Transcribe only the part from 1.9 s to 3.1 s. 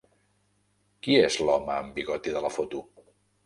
bigoti de la foto?